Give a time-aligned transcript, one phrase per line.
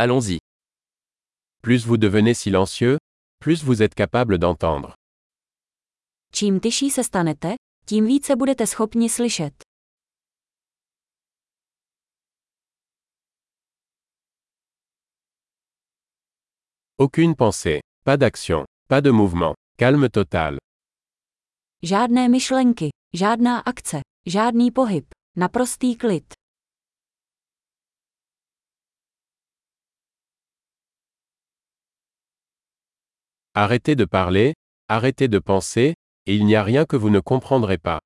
[0.00, 0.38] Allons-y.
[1.60, 2.98] Plus vous devenez silencieux,
[3.40, 4.94] plus vous êtes capable d'entendre.
[6.32, 9.54] Čím se stanete, tím více budete schopni slyšet.
[16.98, 20.58] Aucune pensée, pas d'action, pas de mouvement, calme total.
[21.82, 25.06] Žádné myšlenky, žádná akce, žádný pohyb,
[25.36, 26.37] naprostý klid.
[33.60, 34.54] Arrêtez de parler,
[34.86, 37.98] arrêtez de penser, et il n'y a rien que vous ne comprendrez pas.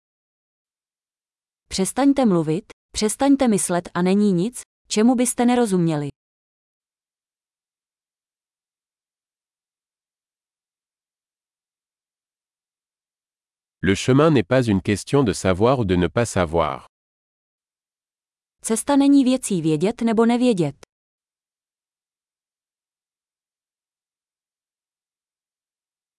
[1.69, 6.09] Přestaňte mluvit, přestaňte myslet a není nic, čemu byste nerozuměli.
[13.83, 16.87] Le chemin n'est pas une question de savoir ou de ne pas savoir.
[18.63, 20.92] Cesta není věcí vědět nebo nevědět.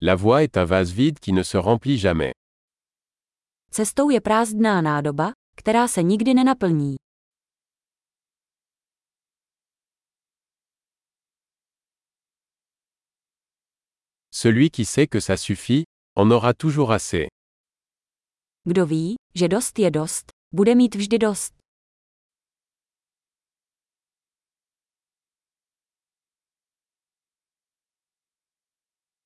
[0.05, 2.33] La voie est un vase vide qui ne se remplit jamais.
[3.71, 6.95] Cestou je prázdná nádoba, která se nikdy nenaplní.
[14.29, 15.83] Celui qui sait que ça suffit,
[16.17, 17.27] en aura toujours assez.
[18.67, 21.62] Kdo ví, že dost je dost, bude mít vždy dost.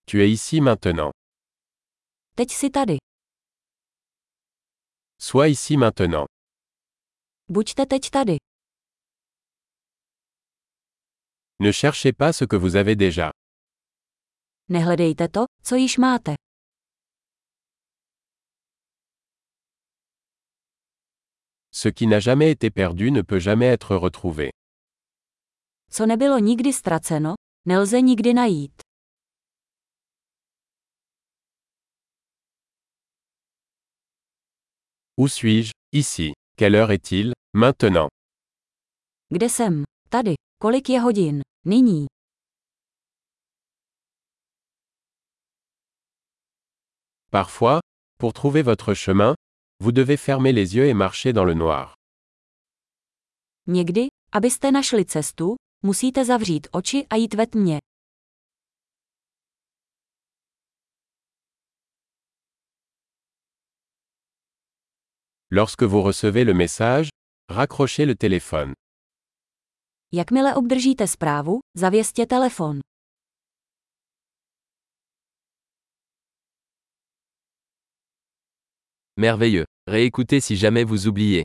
[0.09, 1.11] Tu es ici maintenant.
[2.36, 2.97] Teď si tady.
[5.19, 6.25] Sois ici maintenant.
[7.50, 8.35] Buďte teď tady.
[11.59, 13.31] Ne cherchez pas ce que vous avez déjà.
[14.69, 16.35] Nehledejte to, co již máte.
[21.72, 24.50] Ce qui n'a jamais été perdu ne peut jamais être retrouvé.
[25.91, 27.33] Co nebylo nikdy ztraceno,
[27.66, 28.87] nelze nikdy najít.
[35.17, 35.72] Où suis-je?
[35.94, 36.33] Ici.
[36.57, 37.33] Quelle heure est-il?
[37.53, 38.07] Maintenant.
[39.29, 39.83] Kde jsem?
[40.09, 40.33] Tady.
[40.61, 41.41] Kolik je hodin?
[41.66, 42.05] Nyní.
[47.31, 47.79] Parfois,
[48.19, 49.35] pour trouver votre chemin,
[49.79, 51.94] vous devez fermer les yeux et marcher dans le noir.
[53.67, 57.79] Někdy, abyste našli cestu, musíte zavřít oči a jít ve tmě.
[65.50, 67.08] Lorsque vous recevez le message,
[67.47, 68.74] raccrochez le téléphone.
[70.12, 72.80] Jakmile obdržíte zprávu, zavěstěte telefon.
[79.18, 79.66] Merveilleux.
[79.88, 81.44] Réécoutez si jamais vous oubliez.